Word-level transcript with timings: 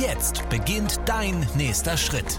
Jetzt 0.00 0.48
beginnt 0.48 1.00
dein 1.06 1.46
nächster 1.56 1.96
Schritt. 1.96 2.38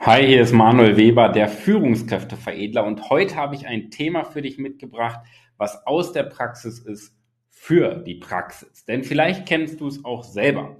Hi, 0.00 0.24
hier 0.24 0.42
ist 0.42 0.52
Manuel 0.52 0.96
Weber, 0.96 1.28
der 1.28 1.48
Führungskräfteveredler 1.48 2.84
und 2.84 3.10
heute 3.10 3.36
habe 3.36 3.56
ich 3.56 3.66
ein 3.66 3.90
Thema 3.90 4.24
für 4.24 4.40
dich 4.40 4.56
mitgebracht, 4.56 5.20
was 5.56 5.86
aus 5.86 6.12
der 6.12 6.22
Praxis 6.22 6.78
ist 6.78 7.14
für 7.50 7.96
die 7.96 8.14
Praxis. 8.14 8.84
Denn 8.86 9.04
vielleicht 9.04 9.46
kennst 9.46 9.80
du 9.80 9.88
es 9.88 10.04
auch 10.04 10.24
selber. 10.24 10.78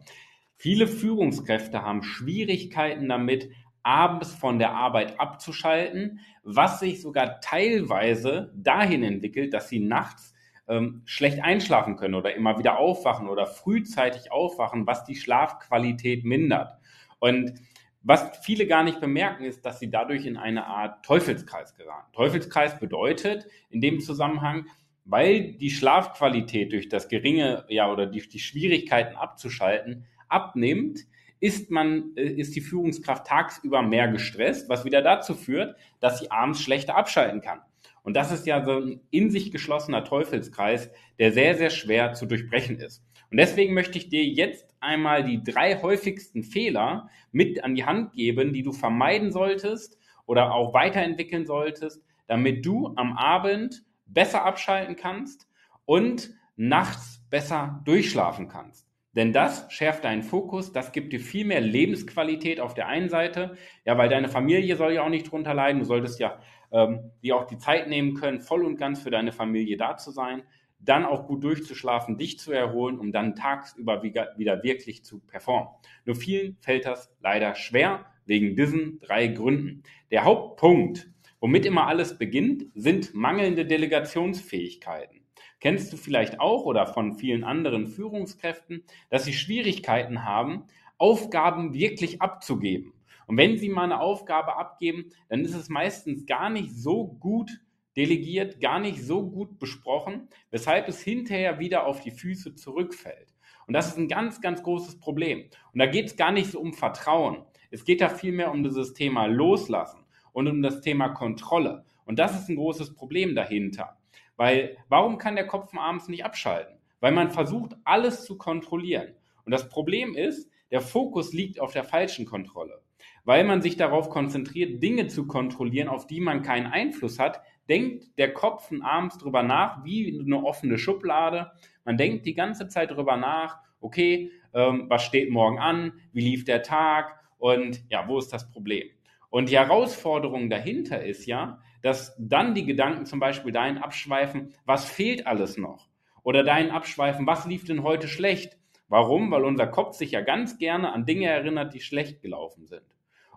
Viele 0.57 0.87
Führungskräfte 0.87 1.83
haben 1.83 2.03
Schwierigkeiten 2.03 3.09
damit, 3.09 3.51
abends 3.83 4.33
von 4.33 4.59
der 4.59 4.73
Arbeit 4.73 5.21
abzuschalten, 5.21 6.21
was 6.43 6.81
sich 6.81 7.03
sogar 7.03 7.41
teilweise 7.41 8.53
dahin 8.57 9.03
entwickelt, 9.03 9.53
dass 9.53 9.69
sie 9.69 9.81
nachts 9.81 10.33
ähm, 10.69 11.03
schlecht 11.05 11.43
einschlafen 11.43 11.97
können 11.97 12.15
oder 12.15 12.35
immer 12.35 12.59
wieder 12.59 12.79
aufwachen 12.79 13.29
oder 13.29 13.47
frühzeitig 13.47 14.33
aufwachen, 14.33 14.87
was 14.87 15.05
die 15.05 15.17
Schlafqualität 15.17 16.25
mindert. 16.25 16.79
Und 17.19 17.55
was 18.03 18.39
viele 18.43 18.67
gar 18.67 18.85
nicht 18.85 19.01
bemerken, 19.01 19.45
ist, 19.45 19.65
dass 19.65 19.81
sie 19.81 19.91
dadurch 19.91 20.25
in 20.25 20.37
eine 20.37 20.67
Art 20.67 21.05
Teufelskreis 21.05 21.75
geraten. 21.75 22.13
Teufelskreis 22.13 22.79
bedeutet 22.79 23.47
in 23.71 23.81
dem 23.81 24.01
Zusammenhang, 24.01 24.67
weil 25.05 25.53
die 25.53 25.71
Schlafqualität 25.71 26.73
durch 26.73 26.89
das 26.89 27.09
geringe, 27.09 27.65
ja, 27.69 27.91
oder 27.91 28.07
die, 28.07 28.27
die 28.29 28.39
Schwierigkeiten 28.39 29.17
abzuschalten 29.17 30.07
abnimmt, 30.29 31.01
ist 31.41 31.71
man, 31.71 32.17
äh, 32.17 32.25
ist 32.25 32.55
die 32.57 32.61
Führungskraft 32.61 33.27
tagsüber 33.27 33.83
mehr 33.83 34.09
gestresst, 34.09 34.69
was 34.69 34.85
wieder 34.85 35.03
dazu 35.03 35.35
führt, 35.35 35.77
dass 36.01 36.19
sie 36.19 36.31
abends 36.31 36.61
schlechter 36.61 36.97
abschalten 36.97 37.41
kann. 37.41 37.61
Und 38.09 38.15
das 38.15 38.33
ist 38.33 38.47
ja 38.47 38.65
so 38.65 38.81
ein 38.81 39.03
in 39.11 39.31
sich 39.31 39.53
geschlossener 39.53 40.03
Teufelskreis, 40.03 40.91
der 41.19 41.31
sehr, 41.31 41.57
sehr 41.57 41.69
schwer 41.69 42.15
zu 42.15 42.25
durchbrechen 42.25 42.81
ist. 42.81 43.05
Und 43.31 43.37
deswegen 43.37 43.75
möchte 43.75 43.99
ich 43.99 44.09
dir 44.09 44.25
jetzt 44.25 44.75
einmal 44.81 45.25
die 45.25 45.45
drei 45.45 45.83
häufigsten 45.83 46.43
Fehler 46.43 47.11
mit 47.33 47.63
an 47.63 47.75
die 47.75 47.85
Hand 47.85 48.15
geben, 48.15 48.55
die 48.55 48.63
du 48.63 48.73
vermeiden 48.73 49.31
solltest 49.31 49.99
oder 50.25 50.55
auch 50.55 50.73
weiterentwickeln 50.73 51.45
solltest, 51.45 52.03
damit 52.29 52.65
du 52.65 52.95
am 52.97 53.15
Abend 53.15 53.85
besser 54.07 54.43
abschalten 54.43 54.97
kannst 54.97 55.47
und 55.85 56.31
nachts 56.57 57.23
besser 57.29 57.83
durchschlafen 57.85 58.49
kannst. 58.49 58.88
Denn 59.19 59.33
das 59.33 59.67
schärft 59.73 60.05
deinen 60.05 60.23
Fokus, 60.23 60.71
das 60.71 60.93
gibt 60.93 61.13
dir 61.13 61.19
viel 61.19 61.45
mehr 61.45 61.61
Lebensqualität 61.61 62.61
auf 62.61 62.75
der 62.75 62.87
einen 62.87 63.09
Seite, 63.09 63.57
ja, 63.85 63.99
weil 63.99 64.09
deine 64.09 64.29
Familie 64.29 64.77
soll 64.77 64.93
ja 64.93 65.03
auch 65.03 65.09
nicht 65.09 65.33
drunter 65.33 65.55
leiden, 65.55 65.81
du 65.81 65.85
solltest 65.85 66.21
ja 66.21 66.39
ähm, 66.71 67.11
dir 67.21 67.35
auch 67.37 67.45
die 67.45 67.59
Zeit 67.59 67.89
nehmen 67.89 68.15
können, 68.15 68.41
voll 68.41 68.65
und 68.65 68.77
ganz 68.77 69.03
für 69.03 69.11
deine 69.11 69.33
Familie 69.33 69.77
da 69.77 69.97
zu 69.97 70.13
sein, 70.13 70.45
dann 70.79 71.05
auch 71.05 71.27
gut 71.27 71.43
durchzuschlafen, 71.43 72.17
dich 72.17 72.39
zu 72.39 72.53
erholen, 72.53 73.01
um 73.01 73.11
dann 73.11 73.35
tagsüber 73.35 74.05
wieder, 74.05 74.63
wirklich 74.63 75.05
zu 75.05 75.19
performen. 75.19 75.69
Nur 76.05 76.15
vielen 76.15 76.57
fällt 76.61 76.87
das 76.87 77.13
leider 77.21 77.57
schwer, 77.57 78.07
wegen 78.25 78.55
diesen 78.55 79.01
drei 79.01 79.27
Gründen. 79.27 79.83
Der 80.13 80.23
Hauptpunkt, 80.23 81.11
womit 81.41 81.67
immer 81.67 81.87
alles 81.87 82.19
beginnt, 82.19 82.67
sind 82.75 83.15
mangelnde 83.15 83.67
Delegationsfähigkeiten. 83.67 85.21
Kennst 85.61 85.93
du 85.93 85.97
vielleicht 85.97 86.41
auch 86.41 86.65
oder 86.65 86.87
von 86.87 87.15
vielen 87.15 87.45
anderen 87.45 87.87
Führungskräften, 87.87 88.85
dass 89.11 89.25
sie 89.25 89.33
Schwierigkeiten 89.33 90.25
haben, 90.25 90.65
Aufgaben 90.99 91.75
wirklich 91.75 92.23
abzugeben. 92.23 92.93
Und 93.27 93.37
wenn 93.37 93.59
sie 93.59 93.69
mal 93.69 93.85
eine 93.85 94.01
Aufgabe 94.01 94.57
abgeben, 94.57 95.11
dann 95.29 95.45
ist 95.45 95.55
es 95.55 95.69
meistens 95.69 96.27
gar 96.27 96.49
nicht 96.49 96.75
so 96.75 97.07
gut 97.07 97.51
delegiert, 97.97 98.61
gar 98.61 98.79
nicht 98.79 99.03
so 99.03 99.29
gut 99.29 99.59
besprochen, 99.59 100.29
weshalb 100.51 100.89
es 100.89 101.03
hinterher 101.03 101.59
wieder 101.59 101.87
auf 101.87 102.01
die 102.01 102.13
Füße 102.13 102.55
zurückfällt. 102.55 103.35
Und 103.67 103.75
das 103.75 103.89
ist 103.89 103.99
ein 103.99 104.09
ganz, 104.09 104.41
ganz 104.41 104.63
großes 104.63 104.99
Problem. 104.99 105.45
Und 105.73 105.79
da 105.79 105.87
geht 105.87 106.07
es 106.07 106.17
gar 106.17 106.33
nicht 106.33 106.51
so 106.51 106.61
um 106.61 106.73
Vertrauen. 106.73 107.45
Es 107.71 107.85
geht 107.85 108.01
da 108.01 108.09
vielmehr 108.09 108.51
um 108.51 108.63
dieses 108.63 108.95
Thema 108.95 109.27
Loslassen 109.27 110.05
und 110.39 110.47
um 110.47 110.63
das 110.63 110.81
Thema 110.81 111.09
Kontrolle. 111.09 111.85
Und 112.05 112.21
das 112.21 112.41
ist 112.41 112.49
ein 112.49 112.55
großes 112.55 112.95
Problem 112.95 113.35
dahinter. 113.35 113.99
Weil 114.37 114.77
warum 114.89 115.19
kann 115.19 115.35
der 115.35 115.49
Kopf 115.49 115.77
abends 115.77 116.07
nicht 116.07 116.25
abschalten? 116.25 116.79
Weil 117.01 117.11
man 117.11 117.33
versucht, 117.33 117.77
alles 117.83 118.25
zu 118.25 118.39
kontrollieren. 118.39 119.15
Und 119.45 119.51
das 119.51 119.69
Problem 119.69 120.15
ist, 120.15 120.49
der 120.71 120.81
Fokus 120.81 121.33
liegt 121.33 121.59
auf 121.59 121.73
der 121.73 121.83
falschen 121.83 122.25
Kontrolle. 122.25 122.81
Weil 123.25 123.43
man 123.43 123.63
sich 123.63 123.77
darauf 123.77 124.11
konzentriert, 124.11 124.81
Dinge 124.81 125.09
zu 125.09 125.27
kontrollieren, 125.27 125.89
auf 125.89 126.07
die 126.07 126.21
man 126.21 126.43
keinen 126.43 126.67
Einfluss 126.67 127.19
hat, 127.19 127.41
denkt 127.69 128.17
der 128.17 128.33
Kopf 128.33 128.71
abends 128.81 129.19
drüber 129.19 129.43
nach, 129.43 129.85
wie 129.85 130.21
eine 130.21 130.45
offene 130.45 130.79
Schublade. 130.79 131.51
Man 131.85 131.97
denkt 131.97 132.27
die 132.27 132.35
ganze 132.35 132.69
Zeit 132.69 132.93
drüber 132.93 133.17
nach, 133.17 133.59
okay, 133.81 134.31
ähm, 134.55 134.87
was 134.89 135.03
steht 135.03 135.31
morgen 135.31 135.59
an, 135.59 135.95
wie 136.13 136.21
lief 136.21 136.45
der 136.45 136.63
Tag 136.63 137.19
und 137.39 137.83
ja, 137.91 138.07
wo 138.07 138.19
ist 138.19 138.33
das 138.33 138.49
Problem? 138.49 138.89
Und 139.31 139.51
die 139.51 139.59
Herausforderung 139.59 140.49
dahinter 140.51 141.05
ist 141.05 141.27
ja, 141.27 141.61
dass 141.83 142.17
dann 142.19 142.55
die 142.55 142.65
Gedanken 142.65 143.07
zum 143.07 143.21
Beispiel 143.21 143.53
dahin 143.53 143.79
abschweifen, 143.79 144.55
was 144.65 144.85
fehlt 144.85 145.27
alles 145.27 145.57
noch? 145.57 145.89
Oder 146.23 146.43
dahin 146.43 146.71
abschweifen, 146.71 147.27
was 147.27 147.47
lief 147.47 147.65
denn 147.65 147.83
heute 147.83 148.09
schlecht? 148.09 148.57
Warum? 148.89 149.31
Weil 149.31 149.45
unser 149.45 149.67
Kopf 149.67 149.97
sich 149.97 150.13
ja 150.13 150.23
ganz 150.23 150.59
gerne 150.59 150.93
an 150.93 151.07
Dinge 151.07 151.27
erinnert, 151.27 151.75
die 151.75 151.81
schlecht 151.81 152.23
gelaufen 152.23 152.67
sind. 152.67 152.83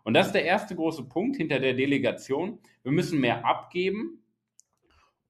Und 0.03 0.13
das 0.13 0.27
ist 0.27 0.33
der 0.33 0.45
erste 0.45 0.75
große 0.75 1.03
Punkt 1.03 1.37
hinter 1.37 1.59
der 1.59 1.73
Delegation. 1.73 2.59
Wir 2.83 2.91
müssen 2.91 3.19
mehr 3.19 3.45
abgeben 3.45 4.23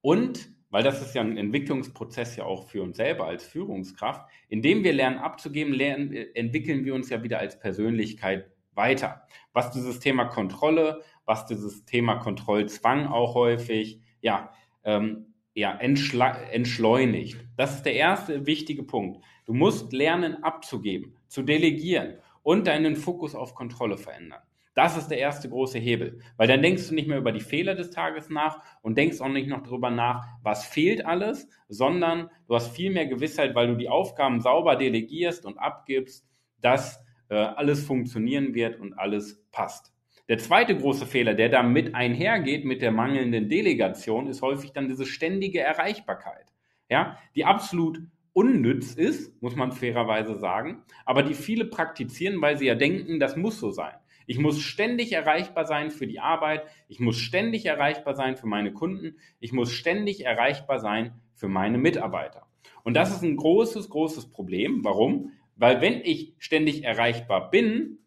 und, 0.00 0.48
weil 0.70 0.82
das 0.82 1.02
ist 1.02 1.14
ja 1.14 1.20
ein 1.20 1.36
Entwicklungsprozess 1.36 2.36
ja 2.36 2.44
auch 2.44 2.68
für 2.68 2.82
uns 2.82 2.96
selber 2.96 3.26
als 3.26 3.44
Führungskraft, 3.44 4.28
indem 4.48 4.84
wir 4.84 4.92
lernen 4.92 5.18
abzugeben, 5.18 5.74
lernen, 5.74 6.12
entwickeln 6.34 6.84
wir 6.84 6.94
uns 6.94 7.10
ja 7.10 7.22
wieder 7.22 7.38
als 7.38 7.58
Persönlichkeit 7.58 8.50
weiter. 8.74 9.26
Was 9.52 9.70
dieses 9.70 10.00
Thema 10.00 10.26
Kontrolle, 10.26 11.02
was 11.24 11.46
dieses 11.46 11.84
Thema 11.84 12.16
Kontrollzwang 12.16 13.06
auch 13.06 13.34
häufig, 13.34 14.00
ja, 14.20 14.52
ähm, 14.84 15.32
ja, 15.54 15.72
entschleunigt. 15.72 17.44
Das 17.56 17.74
ist 17.74 17.82
der 17.82 17.94
erste 17.94 18.46
wichtige 18.46 18.82
Punkt. 18.82 19.22
Du 19.44 19.52
musst 19.52 19.92
lernen 19.92 20.42
abzugeben, 20.42 21.16
zu 21.28 21.42
delegieren 21.42 22.18
und 22.42 22.66
deinen 22.66 22.96
Fokus 22.96 23.34
auf 23.34 23.54
Kontrolle 23.54 23.98
verändern. 23.98 24.40
Das 24.74 24.96
ist 24.96 25.08
der 25.08 25.18
erste 25.18 25.50
große 25.50 25.78
Hebel, 25.78 26.20
weil 26.38 26.48
dann 26.48 26.62
denkst 26.62 26.88
du 26.88 26.94
nicht 26.94 27.06
mehr 27.06 27.18
über 27.18 27.32
die 27.32 27.40
Fehler 27.40 27.74
des 27.74 27.90
Tages 27.90 28.30
nach 28.30 28.60
und 28.80 28.96
denkst 28.96 29.20
auch 29.20 29.28
nicht 29.28 29.48
noch 29.48 29.62
darüber 29.62 29.90
nach, 29.90 30.26
was 30.42 30.64
fehlt 30.64 31.04
alles, 31.04 31.46
sondern 31.68 32.30
du 32.48 32.54
hast 32.54 32.74
viel 32.74 32.90
mehr 32.90 33.06
Gewissheit, 33.06 33.54
weil 33.54 33.66
du 33.66 33.76
die 33.76 33.90
Aufgaben 33.90 34.40
sauber 34.40 34.76
delegierst 34.76 35.44
und 35.44 35.58
abgibst, 35.58 36.26
dass 36.62 37.04
äh, 37.32 37.36
alles 37.36 37.82
funktionieren 37.86 38.52
wird 38.52 38.78
und 38.78 38.92
alles 38.92 39.42
passt. 39.52 39.90
Der 40.28 40.36
zweite 40.36 40.76
große 40.76 41.06
Fehler, 41.06 41.32
der 41.32 41.48
damit 41.48 41.94
einhergeht 41.94 42.66
mit 42.66 42.82
der 42.82 42.92
mangelnden 42.92 43.48
Delegation, 43.48 44.26
ist 44.26 44.42
häufig 44.42 44.72
dann 44.72 44.88
diese 44.88 45.06
ständige 45.06 45.60
Erreichbarkeit, 45.60 46.44
ja, 46.90 47.16
die 47.34 47.46
absolut 47.46 48.02
unnütz 48.34 48.94
ist, 48.94 49.40
muss 49.42 49.56
man 49.56 49.72
fairerweise 49.72 50.38
sagen, 50.38 50.82
aber 51.06 51.22
die 51.22 51.32
viele 51.32 51.64
praktizieren, 51.64 52.40
weil 52.42 52.58
sie 52.58 52.66
ja 52.66 52.74
denken, 52.74 53.18
das 53.18 53.34
muss 53.34 53.58
so 53.58 53.70
sein. 53.70 53.94
Ich 54.26 54.38
muss 54.38 54.60
ständig 54.60 55.12
erreichbar 55.12 55.64
sein 55.64 55.90
für 55.90 56.06
die 56.06 56.20
Arbeit, 56.20 56.64
ich 56.86 57.00
muss 57.00 57.16
ständig 57.16 57.64
erreichbar 57.64 58.14
sein 58.14 58.36
für 58.36 58.46
meine 58.46 58.74
Kunden, 58.74 59.16
ich 59.40 59.52
muss 59.52 59.72
ständig 59.72 60.26
erreichbar 60.26 60.80
sein 60.80 61.14
für 61.34 61.48
meine 61.48 61.78
Mitarbeiter. 61.78 62.46
Und 62.84 62.94
das 62.94 63.10
ist 63.10 63.22
ein 63.22 63.36
großes, 63.36 63.88
großes 63.88 64.30
Problem. 64.30 64.84
Warum? 64.84 65.32
Weil 65.56 65.80
wenn 65.80 66.00
ich 66.02 66.34
ständig 66.38 66.84
erreichbar 66.84 67.50
bin, 67.50 67.98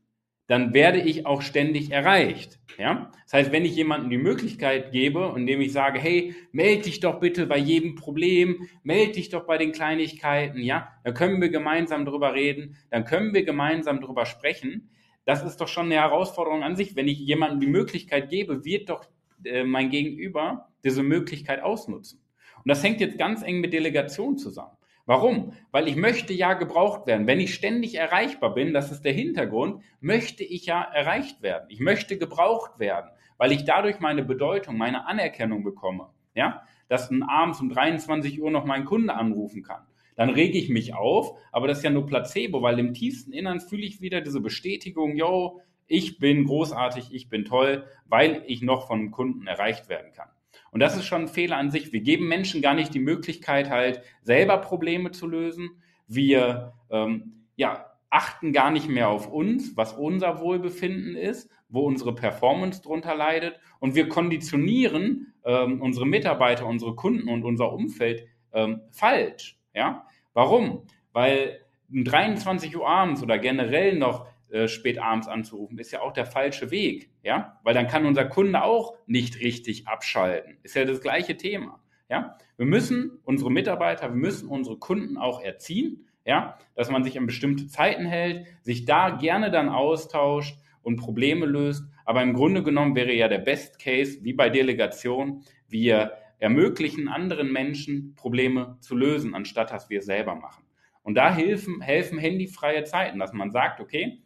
dann 0.47 0.73
werde 0.73 0.99
ich 0.99 1.25
auch 1.25 1.41
ständig 1.41 1.91
erreicht. 1.91 2.59
Ja? 2.77 3.11
Das 3.23 3.33
heißt, 3.33 3.51
wenn 3.51 3.65
ich 3.65 3.75
jemandem 3.75 4.09
die 4.09 4.17
Möglichkeit 4.17 4.91
gebe, 4.91 5.33
indem 5.35 5.61
ich 5.61 5.73
sage, 5.73 5.99
hey, 5.99 6.35
melde 6.51 6.83
dich 6.83 6.99
doch 6.99 7.19
bitte 7.19 7.47
bei 7.47 7.57
jedem 7.57 7.95
Problem, 7.95 8.67
melde 8.83 9.13
dich 9.13 9.29
doch 9.29 9.45
bei 9.47 9.57
den 9.57 9.71
Kleinigkeiten, 9.71 10.59
ja, 10.59 10.89
dann 11.03 11.13
können 11.13 11.41
wir 11.41 11.49
gemeinsam 11.49 12.05
drüber 12.05 12.33
reden, 12.33 12.77
dann 12.91 13.05
können 13.05 13.33
wir 13.33 13.43
gemeinsam 13.43 14.01
drüber 14.01 14.25
sprechen. 14.25 14.91
Das 15.25 15.43
ist 15.43 15.57
doch 15.57 15.67
schon 15.67 15.85
eine 15.85 15.95
Herausforderung 15.95 16.61
an 16.61 16.75
sich. 16.75 16.95
Wenn 16.95 17.07
ich 17.07 17.17
jemandem 17.17 17.59
die 17.59 17.67
Möglichkeit 17.67 18.29
gebe, 18.29 18.63
wird 18.63 18.89
doch 18.89 19.05
äh, 19.43 19.63
mein 19.63 19.89
Gegenüber 19.89 20.69
diese 20.83 21.01
Möglichkeit 21.01 21.63
ausnutzen. 21.63 22.21
Und 22.57 22.69
das 22.69 22.83
hängt 22.83 22.99
jetzt 22.99 23.17
ganz 23.17 23.41
eng 23.41 23.59
mit 23.59 23.73
Delegation 23.73 24.37
zusammen. 24.37 24.77
Warum? 25.05 25.53
Weil 25.71 25.87
ich 25.87 25.95
möchte 25.95 26.33
ja 26.33 26.53
gebraucht 26.53 27.05
werden. 27.05 27.27
Wenn 27.27 27.39
ich 27.39 27.53
ständig 27.53 27.95
erreichbar 27.95 28.53
bin, 28.55 28.73
das 28.73 28.91
ist 28.91 29.05
der 29.05 29.13
Hintergrund, 29.13 29.83
möchte 29.99 30.43
ich 30.43 30.65
ja 30.65 30.81
erreicht 30.81 31.43
werden. 31.43 31.65
Ich 31.69 31.79
möchte 31.79 32.17
gebraucht 32.17 32.79
werden, 32.79 33.11
weil 33.37 33.51
ich 33.51 33.65
dadurch 33.65 33.99
meine 33.99 34.23
Bedeutung, 34.23 34.77
meine 34.77 35.05
Anerkennung 35.05 35.63
bekomme. 35.63 36.09
Ja, 36.33 36.63
dass 36.87 37.11
ein 37.11 37.23
abends 37.23 37.61
um 37.61 37.69
23 37.69 38.41
Uhr 38.41 38.49
noch 38.49 38.65
mein 38.65 38.85
Kunde 38.85 39.13
anrufen 39.13 39.63
kann. 39.63 39.83
Dann 40.15 40.29
rege 40.29 40.57
ich 40.57 40.69
mich 40.69 40.95
auf, 40.95 41.37
aber 41.51 41.67
das 41.67 41.79
ist 41.79 41.83
ja 41.83 41.89
nur 41.89 42.05
Placebo, 42.05 42.61
weil 42.61 42.79
im 42.79 42.93
tiefsten 42.93 43.31
Innern 43.31 43.59
fühle 43.59 43.85
ich 43.85 44.01
wieder 44.01 44.21
diese 44.21 44.41
Bestätigung, 44.41 45.15
yo, 45.15 45.61
ich 45.87 46.17
bin 46.17 46.45
großartig, 46.45 47.13
ich 47.13 47.29
bin 47.29 47.45
toll, 47.45 47.85
weil 48.05 48.43
ich 48.47 48.61
noch 48.61 48.87
von 48.87 48.99
einem 48.99 49.11
Kunden 49.11 49.45
erreicht 49.45 49.87
werden 49.87 50.13
kann. 50.13 50.29
Und 50.75 50.81
das 50.81 50.97
ist 50.97 51.05
schon 51.05 51.21
ein 51.21 51.27
Fehler 51.29 51.55
an 51.55 51.71
sich. 51.71 51.93
Wir 51.93 52.01
geben 52.01 52.27
Menschen 52.27 52.61
gar 52.61 52.73
nicht 52.73 52.93
die 52.93 52.99
Möglichkeit, 52.99 53.69
halt 53.69 54.01
selber 54.23 54.57
Probleme 54.57 55.11
zu 55.11 55.25
lösen. 55.25 55.81
Wir 56.05 56.73
ähm, 56.89 57.45
ja, 57.55 57.85
achten 58.09 58.51
gar 58.51 58.71
nicht 58.71 58.89
mehr 58.89 59.07
auf 59.07 59.31
uns, 59.31 59.77
was 59.77 59.93
unser 59.93 60.41
Wohlbefinden 60.41 61.15
ist, 61.15 61.49
wo 61.69 61.85
unsere 61.85 62.13
Performance 62.13 62.81
drunter 62.81 63.15
leidet. 63.15 63.57
Und 63.79 63.95
wir 63.95 64.09
konditionieren 64.09 65.33
ähm, 65.45 65.81
unsere 65.81 66.05
Mitarbeiter, 66.05 66.65
unsere 66.65 66.93
Kunden 66.93 67.29
und 67.29 67.45
unser 67.45 67.71
Umfeld 67.71 68.27
ähm, 68.51 68.81
falsch. 68.91 69.57
Ja? 69.73 70.05
Warum? 70.33 70.81
Weil 71.13 71.61
um 71.89 72.03
23 72.03 72.75
Uhr 72.75 72.85
abends 72.85 73.23
oder 73.23 73.39
generell 73.39 73.97
noch 73.97 74.27
äh, 74.49 74.67
spät 74.67 74.99
abends 74.99 75.27
anzurufen, 75.27 75.77
ist 75.79 75.91
ja 75.91 76.01
auch 76.01 76.13
der 76.13 76.25
falsche 76.25 76.71
Weg, 76.71 77.09
ja, 77.23 77.59
weil 77.63 77.73
dann 77.73 77.87
kann 77.87 78.05
unser 78.05 78.25
Kunde 78.25 78.63
auch 78.63 78.95
nicht 79.07 79.39
richtig 79.39 79.87
abschalten. 79.87 80.57
Ist 80.63 80.75
ja 80.75 80.85
das 80.85 81.01
gleiche 81.01 81.37
Thema, 81.37 81.81
ja. 82.09 82.37
Wir 82.57 82.65
müssen 82.65 83.19
unsere 83.23 83.51
Mitarbeiter, 83.51 84.09
wir 84.09 84.15
müssen 84.15 84.47
unsere 84.47 84.77
Kunden 84.77 85.17
auch 85.17 85.41
erziehen, 85.41 86.07
ja, 86.25 86.57
dass 86.75 86.89
man 86.89 87.03
sich 87.03 87.17
an 87.17 87.25
bestimmte 87.25 87.67
Zeiten 87.67 88.05
hält, 88.05 88.47
sich 88.61 88.85
da 88.85 89.09
gerne 89.11 89.51
dann 89.51 89.69
austauscht 89.69 90.57
und 90.81 90.97
Probleme 90.97 91.45
löst. 91.45 91.83
Aber 92.05 92.21
im 92.21 92.33
Grunde 92.33 92.63
genommen 92.63 92.95
wäre 92.95 93.13
ja 93.13 93.27
der 93.27 93.39
Best 93.39 93.79
Case, 93.79 94.19
wie 94.23 94.33
bei 94.33 94.49
Delegation, 94.49 95.43
wir 95.67 96.13
ermöglichen 96.39 97.07
anderen 97.07 97.51
Menschen 97.51 98.13
Probleme 98.15 98.77
zu 98.81 98.95
lösen, 98.95 99.33
anstatt 99.33 99.71
dass 99.71 99.89
wir 99.89 99.99
es 99.99 100.05
selber 100.05 100.35
machen. 100.35 100.63
Und 101.01 101.15
da 101.15 101.33
helfen, 101.33 101.81
helfen 101.81 102.17
handyfreie 102.17 102.83
Zeiten, 102.83 103.19
dass 103.19 103.33
man 103.33 103.51
sagt, 103.51 103.79
okay, 103.79 104.21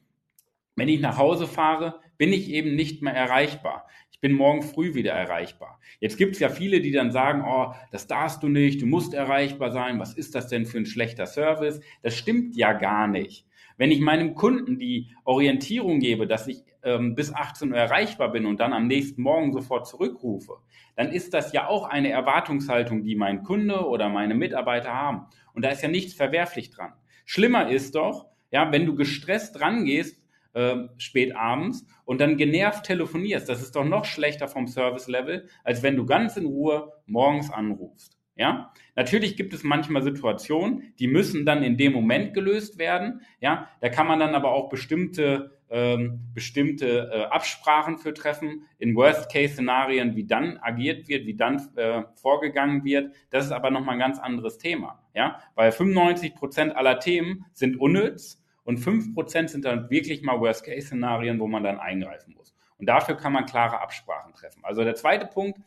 wenn 0.80 0.90
ich 0.90 1.02
nach 1.02 1.18
Hause 1.18 1.48
fahre, 1.48 2.00
bin 2.18 2.34
ich 2.34 2.50
eben 2.50 2.76
nicht 2.76 3.02
mehr 3.02 3.14
erreichbar. 3.14 3.88
Ich 4.12 4.20
bin 4.20 4.34
morgen 4.34 4.62
früh 4.62 4.96
wieder 4.96 5.14
erreichbar. 5.14 5.80
Jetzt 6.00 6.18
gibt 6.18 6.36
es 6.36 6.40
ja 6.40 6.50
viele, 6.50 6.82
die 6.82 6.92
dann 6.92 7.12
sagen, 7.12 7.46
oh, 7.48 7.74
das 7.92 8.08
darfst 8.08 8.44
du 8.44 8.50
nicht, 8.50 8.82
du 8.82 8.86
musst 8.86 9.14
erreichbar 9.14 9.72
sein, 9.72 10.00
was 10.00 10.14
ist 10.14 10.36
das 10.36 10.48
denn 10.48 10.66
für 10.66 10.78
ein 10.78 10.86
schlechter 10.86 11.26
Service? 11.26 11.80
Das 12.02 12.18
stimmt 12.18 12.56
ja 12.56 12.74
gar 12.74 13.08
nicht. 13.08 13.46
Wenn 13.78 13.92
ich 13.92 14.02
meinem 14.02 14.36
Kunden 14.36 14.78
die 14.78 15.10
Orientierung 15.24 16.00
gebe, 16.00 16.28
dass 16.28 16.48
ich 16.48 16.66
ähm, 16.84 17.16
bis 17.16 17.34
18 17.34 17.72
Uhr 17.72 17.78
erreichbar 17.78 18.32
bin 18.32 18.46
und 18.46 18.60
dann 18.60 18.74
am 18.74 18.88
nächsten 18.88 19.22
Morgen 19.22 19.54
sofort 19.54 19.88
zurückrufe, 19.88 20.58
dann 20.98 21.14
ist 21.14 21.34
das 21.34 21.54
ja 21.54 21.68
auch 21.68 21.86
eine 21.86 22.10
Erwartungshaltung, 22.10 23.04
die 23.04 23.16
mein 23.16 23.44
Kunde 23.44 23.88
oder 23.88 24.10
meine 24.10 24.36
Mitarbeiter 24.36 24.94
haben. 24.94 25.28
Und 25.54 25.64
da 25.64 25.70
ist 25.70 25.82
ja 25.82 25.88
nichts 25.88 26.14
verwerflich 26.14 26.72
dran. 26.72 26.92
Schlimmer 27.24 27.70
ist 27.70 27.96
doch, 27.96 28.26
ja, 28.52 28.72
wenn 28.74 28.86
du 28.86 28.96
gestresst 28.96 29.62
rangehst 29.62 30.19
äh, 30.60 30.90
spät 30.98 31.36
abends 31.36 31.86
und 32.06 32.20
dann 32.20 32.38
genervt 32.38 32.86
telefonierst. 32.86 33.48
Das 33.48 33.62
ist 33.62 33.76
doch 33.76 33.86
noch 33.86 34.06
schlechter 34.06 34.48
vom 34.48 34.68
Service-Level, 34.68 35.48
als 35.64 35.84
wenn 35.84 35.96
du 35.96 36.06
ganz 36.06 36.36
in 36.36 36.46
Ruhe 36.46 36.92
morgens 37.06 37.50
anrufst. 37.50 38.18
Ja, 38.36 38.72
natürlich 38.96 39.36
gibt 39.36 39.54
es 39.54 39.64
manchmal 39.64 40.02
Situationen, 40.02 40.94
die 41.00 41.08
müssen 41.08 41.46
dann 41.46 41.62
in 41.62 41.78
dem 41.78 41.92
Moment 41.94 42.34
gelöst 42.34 42.78
werden. 42.78 43.22
Ja, 43.42 43.68
da 43.82 43.90
kann 43.90 44.08
man 44.08 44.20
dann 44.20 44.36
aber 44.36 44.52
auch 44.52 44.70
bestimmte 44.70 45.60
ähm, 45.70 46.22
bestimmte 46.34 47.10
äh, 47.14 47.24
Absprachen 47.26 47.98
für 47.98 48.14
treffen 48.14 48.64
in 48.80 48.96
Worst-Case-Szenarien, 48.96 50.16
wie 50.16 50.26
dann 50.26 50.58
agiert 50.58 51.08
wird, 51.08 51.26
wie 51.26 51.36
dann 51.36 51.62
äh, 51.76 52.04
vorgegangen 52.16 52.84
wird. 52.84 53.14
Das 53.30 53.46
ist 53.46 53.52
aber 53.52 53.70
nochmal 53.70 53.96
ein 53.96 54.00
ganz 54.00 54.20
anderes 54.20 54.58
Thema. 54.58 55.04
Ja, 55.14 55.40
weil 55.56 55.72
95 55.72 56.36
Prozent 56.36 56.76
aller 56.76 57.00
Themen 57.00 57.46
sind 57.54 57.80
unnütz 57.80 58.44
und 58.64 58.80
5% 58.80 59.48
sind 59.48 59.66
dann 59.66 59.90
wirklich 59.90 60.22
mal 60.22 60.40
Worst-Case-Szenarien, 60.40 61.40
wo 61.40 61.48
man 61.48 61.64
dann 61.64 61.80
eingreifen 61.80 62.34
muss. 62.36 62.56
Und 62.78 62.88
dafür 62.88 63.16
kann 63.16 63.34
man 63.34 63.46
klare 63.46 63.82
Absprachen 63.82 64.34
treffen. 64.34 64.64
Also 64.64 64.84
der 64.84 64.96
zweite 64.96 65.26
Punkt, 65.26 65.60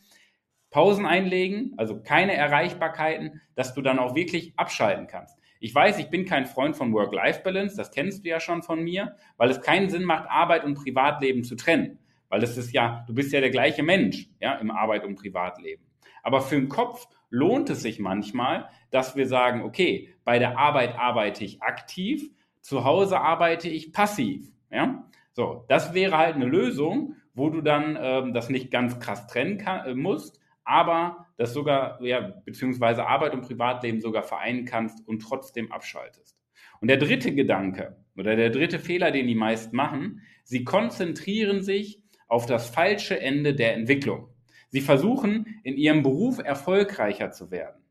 Pausen 0.71 1.05
einlegen, 1.05 1.75
also 1.77 2.03
keine 2.03 2.35
Erreichbarkeiten, 2.35 3.43
dass 3.55 3.75
du 3.75 3.83
dann 3.83 3.99
auch 3.99 4.15
wirklich 4.15 4.55
abschalten 4.57 5.07
kannst. 5.07 5.39
Ich 5.61 5.75
weiß, 5.75 5.99
ich 5.99 6.09
bin 6.09 6.25
kein 6.25 6.47
Freund 6.47 6.77
von 6.77 6.93
Work-Life-Balance, 6.93 7.77
das 7.77 7.93
kennst 7.93 8.25
du 8.25 8.31
ja 8.31 8.41
schon 8.41 8.63
von 8.63 8.83
mir, 8.83 9.17
weil 9.37 9.51
es 9.51 9.61
keinen 9.61 9.91
Sinn 9.91 10.05
macht, 10.05 10.29
Arbeit 10.29 10.65
und 10.65 10.75
Privatleben 10.75 11.45
zu 11.45 11.55
trennen. 11.55 11.99
Weil 12.31 12.41
das 12.41 12.57
ist 12.57 12.73
ja, 12.73 13.05
du 13.07 13.15
bist 13.15 13.33
ja 13.33 13.41
der 13.41 13.51
gleiche 13.51 13.83
Mensch, 13.83 14.29
ja, 14.41 14.55
im 14.55 14.71
Arbeit 14.71 15.05
und 15.05 15.17
Privatleben. 15.17 15.85
Aber 16.23 16.41
für 16.41 16.57
den 16.57 16.71
Kopf 16.71 17.07
lohnt 17.29 17.69
es 17.69 17.83
sich 17.83 17.99
manchmal, 17.99 18.69
dass 18.91 19.15
wir 19.15 19.27
sagen, 19.27 19.63
okay, 19.63 20.15
bei 20.25 20.39
der 20.39 20.59
Arbeit 20.59 20.99
arbeite 20.99 21.45
ich 21.45 21.63
aktiv, 21.63 22.31
zu 22.63 22.85
Hause 22.85 23.21
arbeite 23.21 23.69
ich 23.69 23.93
passiv. 23.93 24.51
Ja? 24.71 25.05
So, 25.33 25.65
das 25.69 25.93
wäre 25.93 26.17
halt 26.17 26.37
eine 26.37 26.47
Lösung, 26.47 27.17
wo 27.35 27.51
du 27.51 27.61
dann 27.61 27.99
ähm, 28.01 28.33
das 28.33 28.49
nicht 28.49 28.71
ganz 28.71 28.99
krass 28.99 29.27
trennen 29.27 29.59
kann, 29.59 29.87
äh, 29.87 29.95
musst, 29.95 30.41
aber 30.65 31.27
das 31.37 31.53
sogar, 31.53 32.03
ja, 32.03 32.21
beziehungsweise 32.45 33.07
Arbeit 33.07 33.35
und 33.35 33.43
Privatleben 33.43 34.01
sogar 34.01 34.23
vereinen 34.23 34.65
kannst 34.65 35.07
und 35.07 35.21
trotzdem 35.21 35.73
abschaltest. 35.73 36.39
Und 36.81 36.89
der 36.89 36.99
dritte 36.99 37.35
Gedanke 37.35 37.97
oder 38.17 38.37
der 38.37 38.51
dritte 38.51 38.79
Fehler, 38.79 39.11
den 39.11 39.27
die 39.27 39.35
meisten 39.35 39.75
machen, 39.75 40.21
sie 40.45 40.65
konzentrieren 40.65 41.63
sich 41.63 42.03
auf 42.29 42.47
das 42.47 42.71
falsche 42.71 43.19
Ende 43.21 43.55
der 43.55 43.75
Entwicklung. 43.75 44.29
Sie 44.69 44.81
versuchen, 44.81 45.61
in 45.65 45.77
ihrem 45.77 46.03
Beruf 46.03 46.39
erfolgreicher 46.39 47.31
zu 47.31 47.51
werden. 47.51 47.83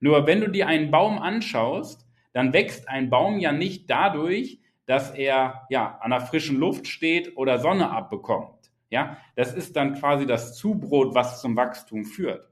Nur 0.00 0.26
wenn 0.26 0.40
du 0.40 0.48
dir 0.48 0.66
einen 0.66 0.90
Baum 0.90 1.18
anschaust, 1.18 2.03
dann 2.34 2.52
wächst 2.52 2.88
ein 2.88 3.08
Baum 3.08 3.38
ja 3.38 3.52
nicht 3.52 3.88
dadurch, 3.88 4.60
dass 4.86 5.10
er 5.10 5.62
ja 5.70 5.98
an 6.02 6.10
der 6.10 6.20
frischen 6.20 6.58
Luft 6.58 6.86
steht 6.86 7.38
oder 7.38 7.58
Sonne 7.58 7.90
abbekommt. 7.90 8.70
Ja, 8.90 9.16
das 9.34 9.54
ist 9.54 9.76
dann 9.76 9.94
quasi 9.94 10.26
das 10.26 10.54
Zubrot, 10.54 11.14
was 11.14 11.40
zum 11.40 11.56
Wachstum 11.56 12.04
führt. 12.04 12.50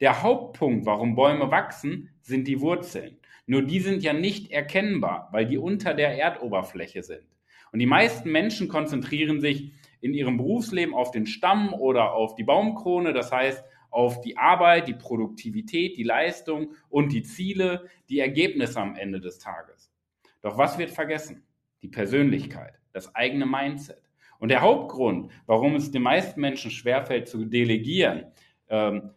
Der 0.00 0.22
Hauptpunkt, 0.22 0.86
warum 0.86 1.14
Bäume 1.14 1.50
wachsen, 1.50 2.10
sind 2.22 2.48
die 2.48 2.60
Wurzeln. 2.60 3.18
Nur 3.46 3.62
die 3.62 3.80
sind 3.80 4.02
ja 4.02 4.12
nicht 4.12 4.50
erkennbar, 4.50 5.28
weil 5.30 5.46
die 5.46 5.58
unter 5.58 5.92
der 5.92 6.18
Erdoberfläche 6.18 7.02
sind. 7.02 7.26
Und 7.72 7.80
die 7.80 7.86
meisten 7.86 8.30
Menschen 8.30 8.68
konzentrieren 8.68 9.40
sich 9.40 9.72
in 10.00 10.14
ihrem 10.14 10.36
Berufsleben 10.36 10.94
auf 10.94 11.10
den 11.10 11.26
Stamm 11.26 11.74
oder 11.74 12.12
auf 12.12 12.34
die 12.34 12.44
Baumkrone. 12.44 13.12
Das 13.12 13.32
heißt, 13.32 13.64
auf 13.94 14.20
die 14.20 14.36
Arbeit, 14.36 14.88
die 14.88 14.94
Produktivität, 14.94 15.96
die 15.96 16.02
Leistung 16.02 16.74
und 16.88 17.12
die 17.12 17.22
Ziele, 17.22 17.88
die 18.08 18.18
Ergebnisse 18.18 18.80
am 18.80 18.96
Ende 18.96 19.20
des 19.20 19.38
Tages. 19.38 19.92
Doch 20.42 20.58
was 20.58 20.78
wird 20.78 20.90
vergessen? 20.90 21.46
Die 21.80 21.88
Persönlichkeit, 21.88 22.74
das 22.92 23.14
eigene 23.14 23.46
Mindset. 23.46 24.02
Und 24.40 24.48
der 24.48 24.62
Hauptgrund, 24.62 25.30
warum 25.46 25.76
es 25.76 25.92
den 25.92 26.02
meisten 26.02 26.40
Menschen 26.40 26.72
schwerfällt 26.72 27.28
zu 27.28 27.44
delegieren, 27.44 28.26
ähm, 28.68 29.10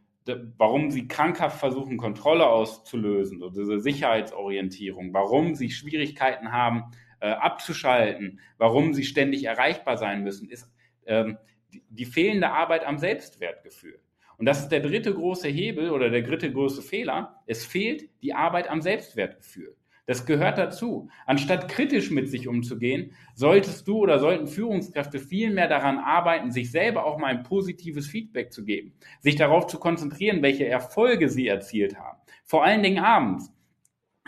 warum 0.57 0.91
sie 0.91 1.07
krankhaft 1.07 1.59
versuchen, 1.59 1.97
Kontrolle 1.97 2.47
auszulösen, 2.47 3.39
so 3.39 3.49
diese 3.49 3.79
Sicherheitsorientierung, 3.79 5.13
warum 5.13 5.55
sie 5.55 5.71
Schwierigkeiten 5.71 6.51
haben, 6.51 6.91
äh, 7.19 7.29
abzuschalten, 7.29 8.39
warum 8.57 8.93
sie 8.93 9.05
ständig 9.05 9.45
erreichbar 9.45 9.97
sein 9.97 10.23
müssen, 10.23 10.49
ist 10.49 10.71
ähm, 11.07 11.37
die, 11.73 11.83
die 11.89 12.05
fehlende 12.05 12.51
Arbeit 12.51 12.85
am 12.85 12.99
Selbstwertgefühl. 12.99 13.99
Und 14.37 14.45
das 14.45 14.59
ist 14.59 14.69
der 14.69 14.81
dritte 14.81 15.13
große 15.13 15.47
Hebel 15.47 15.89
oder 15.89 16.09
der 16.09 16.21
dritte 16.21 16.51
große 16.51 16.81
Fehler. 16.81 17.41
Es 17.47 17.65
fehlt 17.65 18.09
die 18.21 18.33
Arbeit 18.33 18.69
am 18.69 18.81
Selbstwertgefühl. 18.81 19.75
Das 20.07 20.25
gehört 20.25 20.57
dazu. 20.57 21.09
Anstatt 21.25 21.67
kritisch 21.67 22.11
mit 22.11 22.29
sich 22.29 22.47
umzugehen, 22.47 23.11
solltest 23.35 23.87
du 23.87 23.97
oder 23.97 24.19
sollten 24.19 24.47
Führungskräfte 24.47 25.19
viel 25.19 25.51
mehr 25.51 25.67
daran 25.67 25.97
arbeiten, 25.97 26.49
sich 26.49 26.71
selber 26.71 27.05
auch 27.05 27.17
mal 27.17 27.27
ein 27.27 27.43
positives 27.43 28.07
Feedback 28.07 28.53
zu 28.53 28.63
geben, 28.63 28.93
sich 29.19 29.35
darauf 29.35 29.67
zu 29.67 29.79
konzentrieren, 29.79 30.41
welche 30.41 30.65
Erfolge 30.65 31.27
sie 31.27 31.47
erzielt 31.47 31.99
haben. 31.99 32.17
Vor 32.45 32.63
allen 32.63 32.83
Dingen 32.83 33.03
abends. 33.03 33.51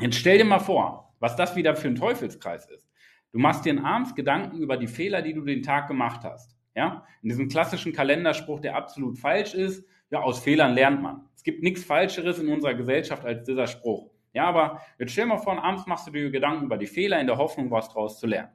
Jetzt 0.01 0.17
stell 0.17 0.37
dir 0.37 0.43
mal 0.43 0.59
vor, 0.59 1.13
was 1.19 1.37
das 1.37 1.55
wieder 1.55 1.75
für 1.77 1.87
ein 1.87 1.95
Teufelskreis 1.95 2.69
ist. 2.69 2.89
Du 3.31 3.39
machst 3.39 3.63
dir 3.63 3.81
abends 3.81 4.15
Gedanken 4.15 4.61
über 4.61 4.75
die 4.75 4.87
Fehler, 4.87 5.21
die 5.21 5.33
du 5.33 5.45
den 5.45 5.63
Tag 5.63 5.87
gemacht 5.87 6.25
hast. 6.25 6.57
Ja? 6.75 7.05
In 7.21 7.29
diesem 7.29 7.47
klassischen 7.47 7.93
Kalenderspruch, 7.93 8.59
der 8.59 8.75
absolut 8.75 9.17
falsch 9.17 9.53
ist, 9.53 9.85
ja, 10.11 10.21
aus 10.21 10.39
Fehlern 10.39 10.73
lernt 10.73 11.01
man. 11.01 11.29
Es 11.35 11.43
gibt 11.43 11.63
nichts 11.63 11.83
Falscheres 11.83 12.39
in 12.39 12.49
unserer 12.49 12.73
Gesellschaft 12.73 13.25
als 13.25 13.43
dieser 13.45 13.67
Spruch. 13.67 14.11
Ja, 14.33 14.45
aber 14.45 14.81
jetzt 14.97 15.11
stell 15.11 15.25
mal 15.25 15.37
vor, 15.37 15.63
abends 15.63 15.85
machst 15.87 16.07
du 16.07 16.11
dir 16.11 16.29
Gedanken 16.29 16.65
über 16.65 16.77
die 16.77 16.87
Fehler 16.87 17.19
in 17.19 17.27
der 17.27 17.37
Hoffnung, 17.37 17.71
was 17.71 17.87
daraus 17.89 18.19
zu 18.19 18.27
lernen. 18.27 18.53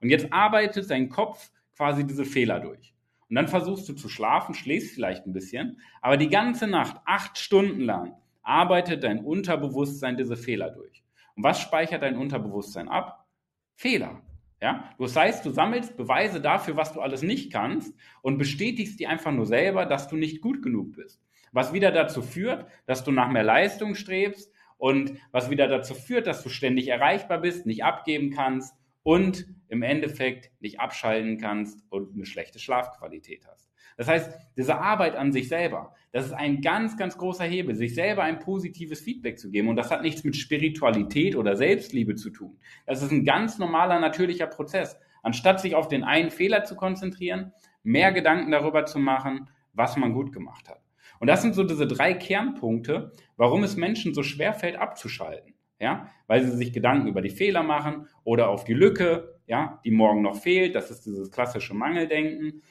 Und 0.00 0.10
jetzt 0.10 0.32
arbeitet 0.32 0.90
dein 0.90 1.08
Kopf 1.08 1.50
quasi 1.76 2.06
diese 2.06 2.24
Fehler 2.24 2.60
durch. 2.60 2.94
Und 3.28 3.36
dann 3.36 3.48
versuchst 3.48 3.88
du 3.88 3.94
zu 3.94 4.08
schlafen, 4.08 4.54
schläfst 4.54 4.94
vielleicht 4.94 5.26
ein 5.26 5.32
bisschen, 5.32 5.80
aber 6.00 6.16
die 6.16 6.28
ganze 6.28 6.66
Nacht, 6.66 6.96
acht 7.04 7.36
Stunden 7.36 7.80
lang, 7.80 8.14
arbeitet 8.42 9.04
dein 9.04 9.24
Unterbewusstsein 9.24 10.16
diese 10.16 10.36
Fehler 10.36 10.70
durch. 10.70 11.02
Und 11.36 11.44
was 11.44 11.60
speichert 11.60 12.02
dein 12.02 12.16
Unterbewusstsein 12.16 12.88
ab? 12.88 13.26
Fehler. 13.74 14.22
Ja, 14.60 14.92
das 14.98 15.14
heißt, 15.14 15.46
du 15.46 15.50
sammelst 15.50 15.96
Beweise 15.96 16.40
dafür, 16.40 16.76
was 16.76 16.92
du 16.92 17.00
alles 17.00 17.22
nicht 17.22 17.52
kannst 17.52 17.94
und 18.22 18.38
bestätigst 18.38 18.98
dir 18.98 19.08
einfach 19.08 19.30
nur 19.30 19.46
selber, 19.46 19.86
dass 19.86 20.08
du 20.08 20.16
nicht 20.16 20.40
gut 20.40 20.62
genug 20.62 20.96
bist. 20.96 21.22
Was 21.52 21.72
wieder 21.72 21.92
dazu 21.92 22.22
führt, 22.22 22.66
dass 22.86 23.04
du 23.04 23.12
nach 23.12 23.30
mehr 23.30 23.44
Leistung 23.44 23.94
strebst 23.94 24.52
und 24.76 25.12
was 25.30 25.50
wieder 25.50 25.68
dazu 25.68 25.94
führt, 25.94 26.26
dass 26.26 26.42
du 26.42 26.48
ständig 26.48 26.88
erreichbar 26.88 27.38
bist, 27.38 27.66
nicht 27.66 27.84
abgeben 27.84 28.30
kannst 28.30 28.74
und 29.02 29.46
im 29.68 29.82
Endeffekt 29.82 30.50
nicht 30.60 30.80
abschalten 30.80 31.38
kannst 31.38 31.84
und 31.88 32.14
eine 32.14 32.26
schlechte 32.26 32.58
Schlafqualität 32.58 33.46
hast. 33.46 33.67
Das 33.98 34.08
heißt, 34.08 34.38
diese 34.56 34.78
Arbeit 34.78 35.16
an 35.16 35.32
sich 35.32 35.48
selber, 35.48 35.92
das 36.12 36.24
ist 36.24 36.32
ein 36.32 36.62
ganz, 36.62 36.96
ganz 36.96 37.18
großer 37.18 37.44
Hebel, 37.44 37.74
sich 37.74 37.94
selber 37.94 38.22
ein 38.22 38.38
positives 38.38 39.00
Feedback 39.00 39.38
zu 39.38 39.50
geben. 39.50 39.68
Und 39.68 39.76
das 39.76 39.90
hat 39.90 40.02
nichts 40.02 40.24
mit 40.24 40.36
Spiritualität 40.36 41.36
oder 41.36 41.56
Selbstliebe 41.56 42.14
zu 42.14 42.30
tun. 42.30 42.56
Das 42.86 43.02
ist 43.02 43.10
ein 43.10 43.24
ganz 43.24 43.58
normaler, 43.58 44.00
natürlicher 44.00 44.46
Prozess. 44.46 44.98
Anstatt 45.22 45.60
sich 45.60 45.74
auf 45.74 45.88
den 45.88 46.04
einen 46.04 46.30
Fehler 46.30 46.64
zu 46.64 46.76
konzentrieren, 46.76 47.52
mehr 47.82 48.12
Gedanken 48.12 48.52
darüber 48.52 48.86
zu 48.86 49.00
machen, 49.00 49.50
was 49.74 49.96
man 49.96 50.14
gut 50.14 50.32
gemacht 50.32 50.68
hat. 50.68 50.80
Und 51.18 51.26
das 51.26 51.42
sind 51.42 51.54
so 51.54 51.64
diese 51.64 51.86
drei 51.86 52.14
Kernpunkte, 52.14 53.12
warum 53.36 53.64
es 53.64 53.76
Menschen 53.76 54.14
so 54.14 54.22
schwer 54.22 54.54
fällt, 54.54 54.76
abzuschalten. 54.76 55.54
Ja, 55.80 56.08
weil 56.26 56.42
sie 56.42 56.56
sich 56.56 56.72
Gedanken 56.72 57.06
über 57.06 57.20
die 57.20 57.30
Fehler 57.30 57.62
machen 57.62 58.08
oder 58.24 58.48
auf 58.48 58.64
die 58.64 58.74
Lücke, 58.74 59.38
ja, 59.46 59.80
die 59.84 59.92
morgen 59.92 60.22
noch 60.22 60.36
fehlt. 60.36 60.74
Das 60.74 60.90
ist 60.90 61.06
dieses 61.06 61.30
klassische 61.30 61.72
Mangeldenken. 61.72 62.62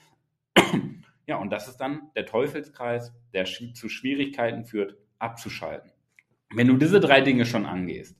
Ja, 1.28 1.38
und 1.38 1.52
das 1.52 1.68
ist 1.68 1.78
dann 1.78 2.10
der 2.16 2.26
Teufelskreis, 2.26 3.14
der 3.34 3.46
zu 3.46 3.90
Schwierigkeiten 3.90 4.66
führt, 4.66 4.98
abzuschalten. 5.20 5.92
Wenn 6.54 6.68
du 6.68 6.78
diese 6.78 7.02
drei 7.02 7.20
Dinge 7.20 7.46
schon 7.46 7.66
angehst, 7.66 8.18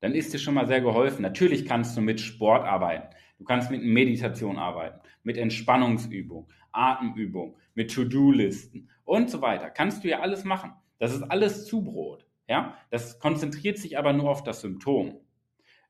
dann 0.00 0.14
ist 0.14 0.32
dir 0.32 0.38
schon 0.38 0.54
mal 0.54 0.68
sehr 0.68 0.80
geholfen. 0.80 1.22
Natürlich 1.22 1.66
kannst 1.66 1.96
du 1.96 2.00
mit 2.00 2.20
Sport 2.20 2.64
arbeiten. 2.64 3.08
Du 3.38 3.44
kannst 3.44 3.70
mit 3.70 3.82
Meditation 3.82 4.58
arbeiten, 4.58 5.00
mit 5.24 5.36
Entspannungsübung, 5.36 6.48
Atemübung, 6.70 7.56
mit 7.74 7.92
To-Do-Listen 7.92 8.88
und 9.04 9.28
so 9.28 9.42
weiter. 9.42 9.68
Kannst 9.68 10.04
du 10.04 10.08
ja 10.08 10.20
alles 10.20 10.44
machen. 10.44 10.72
Das 10.98 11.12
ist 11.12 11.22
alles 11.22 11.66
Zubrot. 11.66 12.26
Ja, 12.48 12.76
das 12.90 13.18
konzentriert 13.18 13.78
sich 13.78 13.98
aber 13.98 14.12
nur 14.12 14.30
auf 14.30 14.44
das 14.44 14.60
Symptom. 14.60 15.18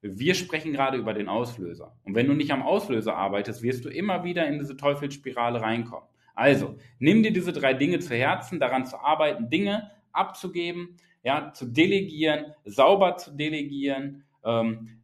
Wir 0.00 0.34
sprechen 0.34 0.72
gerade 0.72 0.96
über 0.96 1.12
den 1.12 1.28
Auslöser. 1.28 1.98
Und 2.04 2.14
wenn 2.14 2.26
du 2.26 2.32
nicht 2.32 2.50
am 2.52 2.62
Auslöser 2.62 3.14
arbeitest, 3.14 3.62
wirst 3.62 3.84
du 3.84 3.90
immer 3.90 4.24
wieder 4.24 4.46
in 4.46 4.58
diese 4.58 4.76
Teufelsspirale 4.76 5.60
reinkommen. 5.60 6.08
Also, 6.36 6.76
nimm 6.98 7.22
dir 7.22 7.32
diese 7.32 7.52
drei 7.52 7.74
Dinge 7.74 7.98
zu 7.98 8.14
Herzen, 8.14 8.60
daran 8.60 8.84
zu 8.84 8.98
arbeiten, 8.98 9.48
Dinge 9.48 9.90
abzugeben, 10.12 10.96
ja, 11.22 11.52
zu 11.52 11.66
delegieren, 11.66 12.54
sauber 12.64 13.16
zu 13.16 13.32
delegieren, 13.32 14.22
ähm, 14.44 15.00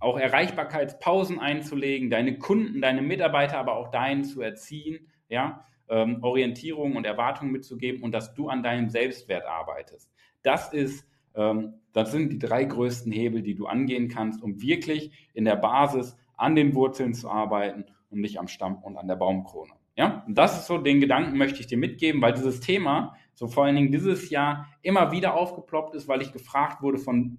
auch 0.00 0.18
Erreichbarkeitspausen 0.18 1.38
einzulegen, 1.38 2.08
deine 2.08 2.38
Kunden, 2.38 2.80
deine 2.80 3.02
Mitarbeiter, 3.02 3.58
aber 3.58 3.76
auch 3.76 3.90
deinen 3.90 4.24
zu 4.24 4.40
erziehen, 4.40 5.06
ja, 5.28 5.64
ähm, 5.90 6.22
Orientierung 6.22 6.96
und 6.96 7.04
Erwartungen 7.04 7.52
mitzugeben 7.52 8.02
und 8.02 8.12
dass 8.12 8.34
du 8.34 8.48
an 8.48 8.62
deinem 8.62 8.88
Selbstwert 8.88 9.44
arbeitest. 9.44 10.10
Das 10.42 10.72
ist, 10.72 11.06
ähm, 11.34 11.74
das 11.92 12.10
sind 12.10 12.32
die 12.32 12.38
drei 12.38 12.64
größten 12.64 13.12
Hebel, 13.12 13.42
die 13.42 13.54
du 13.54 13.66
angehen 13.66 14.08
kannst, 14.08 14.42
um 14.42 14.62
wirklich 14.62 15.28
in 15.34 15.44
der 15.44 15.56
Basis 15.56 16.16
an 16.38 16.56
den 16.56 16.74
Wurzeln 16.74 17.12
zu 17.12 17.28
arbeiten 17.28 17.84
und 18.08 18.20
nicht 18.20 18.38
am 18.38 18.48
Stamm 18.48 18.76
und 18.82 18.96
an 18.96 19.08
der 19.08 19.16
Baumkrone. 19.16 19.79
Ja, 20.00 20.24
und 20.26 20.38
das 20.38 20.58
ist 20.58 20.66
so, 20.66 20.78
den 20.78 20.98
Gedanken 20.98 21.36
möchte 21.36 21.60
ich 21.60 21.66
dir 21.66 21.76
mitgeben, 21.76 22.22
weil 22.22 22.32
dieses 22.32 22.60
Thema 22.60 23.18
so 23.34 23.48
vor 23.48 23.66
allen 23.66 23.76
Dingen 23.76 23.92
dieses 23.92 24.30
Jahr 24.30 24.66
immer 24.80 25.12
wieder 25.12 25.34
aufgeploppt 25.34 25.94
ist, 25.94 26.08
weil 26.08 26.22
ich 26.22 26.32
gefragt 26.32 26.80
wurde 26.80 26.96
von 26.96 27.36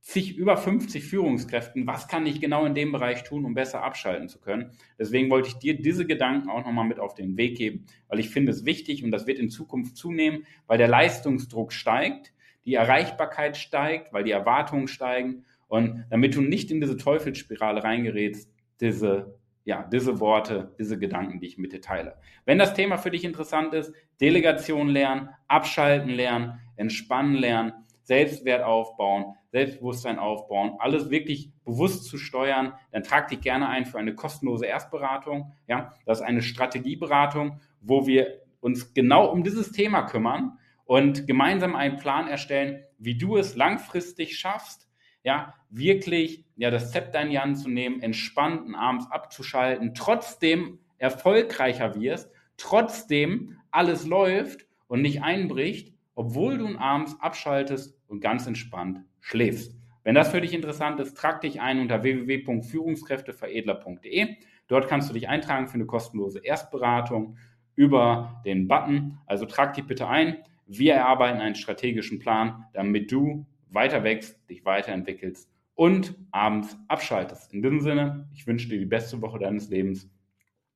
zig 0.00 0.36
über 0.36 0.56
50 0.56 1.04
Führungskräften, 1.04 1.86
was 1.86 2.08
kann 2.08 2.26
ich 2.26 2.40
genau 2.40 2.64
in 2.64 2.74
dem 2.74 2.90
Bereich 2.90 3.22
tun, 3.22 3.44
um 3.44 3.54
besser 3.54 3.84
abschalten 3.84 4.28
zu 4.28 4.40
können. 4.40 4.72
Deswegen 4.98 5.30
wollte 5.30 5.46
ich 5.46 5.58
dir 5.58 5.80
diese 5.80 6.04
Gedanken 6.04 6.50
auch 6.50 6.64
nochmal 6.64 6.88
mit 6.88 6.98
auf 6.98 7.14
den 7.14 7.36
Weg 7.36 7.56
geben, 7.56 7.86
weil 8.08 8.18
ich 8.18 8.30
finde 8.30 8.50
es 8.50 8.64
wichtig 8.64 9.04
und 9.04 9.12
das 9.12 9.28
wird 9.28 9.38
in 9.38 9.48
Zukunft 9.48 9.96
zunehmen, 9.96 10.44
weil 10.66 10.78
der 10.78 10.88
Leistungsdruck 10.88 11.72
steigt, 11.72 12.34
die 12.64 12.74
Erreichbarkeit 12.74 13.56
steigt, 13.56 14.12
weil 14.12 14.24
die 14.24 14.32
Erwartungen 14.32 14.88
steigen 14.88 15.44
und 15.68 16.04
damit 16.10 16.34
du 16.34 16.40
nicht 16.40 16.72
in 16.72 16.80
diese 16.80 16.96
Teufelsspirale 16.96 17.84
reingerätst, 17.84 18.52
diese 18.80 19.38
ja, 19.64 19.88
diese 19.92 20.20
Worte, 20.20 20.74
diese 20.78 20.98
Gedanken, 20.98 21.40
die 21.40 21.46
ich 21.46 21.58
mit 21.58 21.72
dir 21.72 21.80
teile. 21.80 22.16
Wenn 22.44 22.58
das 22.58 22.74
Thema 22.74 22.98
für 22.98 23.10
dich 23.10 23.24
interessant 23.24 23.74
ist, 23.74 23.92
Delegation 24.20 24.88
lernen, 24.88 25.28
abschalten 25.48 26.10
lernen, 26.10 26.60
entspannen 26.76 27.34
lernen, 27.34 27.72
Selbstwert 28.02 28.64
aufbauen, 28.64 29.36
Selbstbewusstsein 29.52 30.18
aufbauen, 30.18 30.74
alles 30.78 31.10
wirklich 31.10 31.52
bewusst 31.64 32.04
zu 32.06 32.18
steuern, 32.18 32.72
dann 32.90 33.04
trag 33.04 33.28
dich 33.28 33.40
gerne 33.40 33.68
ein 33.68 33.86
für 33.86 33.98
eine 33.98 34.14
kostenlose 34.14 34.66
Erstberatung. 34.66 35.52
Ja, 35.68 35.92
das 36.04 36.20
ist 36.20 36.26
eine 36.26 36.42
Strategieberatung, 36.42 37.60
wo 37.80 38.06
wir 38.06 38.40
uns 38.60 38.94
genau 38.94 39.26
um 39.26 39.44
dieses 39.44 39.72
Thema 39.72 40.02
kümmern 40.02 40.58
und 40.84 41.26
gemeinsam 41.26 41.76
einen 41.76 41.96
Plan 41.96 42.28
erstellen, 42.28 42.82
wie 42.98 43.16
du 43.16 43.36
es 43.36 43.54
langfristig 43.56 44.38
schaffst, 44.38 44.88
ja, 45.24 45.54
wirklich 45.70 46.44
ja, 46.56 46.70
das 46.70 46.92
Zepter 46.92 47.22
in 47.22 47.30
die 47.30 47.38
Hand 47.38 47.58
zu 47.58 47.68
nehmen, 47.68 48.02
entspannt 48.02 48.74
abends 48.74 49.10
abzuschalten, 49.10 49.94
trotzdem 49.94 50.78
erfolgreicher 50.98 51.94
wirst, 51.94 52.30
trotzdem 52.56 53.58
alles 53.70 54.06
läuft 54.06 54.66
und 54.86 55.02
nicht 55.02 55.22
einbricht, 55.22 55.94
obwohl 56.14 56.58
du 56.58 56.76
abends 56.78 57.16
abschaltest 57.20 57.98
und 58.08 58.20
ganz 58.20 58.46
entspannt 58.46 59.00
schläfst. 59.20 59.74
Wenn 60.04 60.14
das 60.14 60.30
für 60.30 60.40
dich 60.40 60.52
interessant 60.52 61.00
ist, 61.00 61.16
trag 61.16 61.40
dich 61.40 61.60
ein 61.60 61.80
unter 61.80 62.02
www.führungskräfteveredler.de. 62.02 64.36
Dort 64.66 64.88
kannst 64.88 65.08
du 65.08 65.14
dich 65.14 65.28
eintragen 65.28 65.68
für 65.68 65.74
eine 65.74 65.86
kostenlose 65.86 66.40
Erstberatung 66.40 67.36
über 67.74 68.42
den 68.44 68.68
Button. 68.68 69.18
Also 69.26 69.46
trag 69.46 69.72
dich 69.74 69.86
bitte 69.86 70.08
ein. 70.08 70.38
Wir 70.66 70.94
erarbeiten 70.94 71.40
einen 71.40 71.54
strategischen 71.54 72.18
Plan, 72.18 72.64
damit 72.72 73.12
du 73.12 73.46
weiter 73.74 74.04
wächst, 74.04 74.38
dich 74.48 74.64
weiterentwickelst 74.64 75.50
und 75.74 76.14
abends 76.30 76.76
abschaltest. 76.88 77.52
In 77.52 77.62
diesem 77.62 77.80
Sinne, 77.80 78.28
ich 78.32 78.46
wünsche 78.46 78.68
dir 78.68 78.78
die 78.78 78.86
beste 78.86 79.20
Woche 79.20 79.38
deines 79.38 79.68
Lebens. 79.68 80.08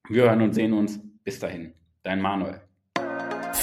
Wir 0.09 0.25
hören 0.25 0.43
und 0.43 0.53
sehen 0.53 0.73
uns. 0.73 1.01
Bis 1.25 1.39
dahin, 1.39 1.73
dein 2.03 2.21
Manuel. 2.21 2.66